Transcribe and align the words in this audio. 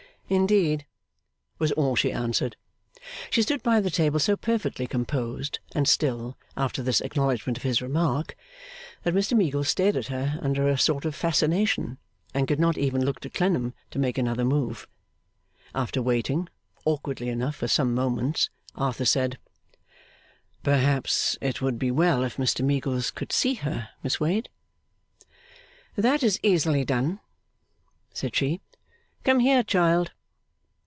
'Indeed?' 0.31 0.85
was 1.59 1.73
all 1.73 1.93
she 1.97 2.09
answered. 2.13 2.55
She 3.29 3.41
stood 3.41 3.61
by 3.61 3.81
the 3.81 3.89
table 3.91 4.17
so 4.17 4.37
perfectly 4.37 4.87
composed 4.87 5.59
and 5.75 5.85
still 5.89 6.37
after 6.55 6.81
this 6.81 7.01
acknowledgment 7.01 7.57
of 7.57 7.63
his 7.63 7.81
remark 7.81 8.37
that 9.03 9.13
Mr 9.13 9.35
Meagles 9.35 9.67
stared 9.67 9.97
at 9.97 10.07
her 10.07 10.39
under 10.41 10.69
a 10.69 10.77
sort 10.77 11.03
of 11.03 11.15
fascination, 11.15 11.97
and 12.33 12.47
could 12.47 12.61
not 12.61 12.77
even 12.77 13.03
look 13.03 13.19
to 13.19 13.29
Clennam 13.29 13.73
to 13.89 13.99
make 13.99 14.17
another 14.17 14.45
move. 14.45 14.87
After 15.75 16.01
waiting, 16.01 16.47
awkwardly 16.85 17.27
enough, 17.27 17.57
for 17.57 17.67
some 17.67 17.93
moments, 17.93 18.49
Arthur 18.73 19.03
said: 19.03 19.37
'Perhaps 20.63 21.37
it 21.41 21.61
would 21.61 21.77
be 21.77 21.91
well 21.91 22.23
if 22.23 22.37
Mr 22.37 22.63
Meagles 22.63 23.11
could 23.11 23.33
see 23.33 23.55
her, 23.55 23.89
Miss 24.01 24.21
Wade?' 24.21 24.47
'That 25.97 26.23
is 26.23 26.39
easily 26.41 26.85
done,' 26.85 27.19
said 28.13 28.33
she. 28.33 28.61
'Come 29.25 29.39
here, 29.39 29.61
child. 29.61 30.11